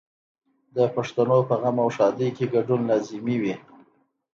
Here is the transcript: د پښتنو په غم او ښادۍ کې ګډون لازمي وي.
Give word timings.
د 0.75 0.77
پښتنو 0.95 1.37
په 1.49 1.55
غم 1.61 1.77
او 1.83 1.89
ښادۍ 1.95 2.29
کې 2.37 2.45
ګډون 2.55 2.81
لازمي 2.89 3.35
وي. 3.41 3.55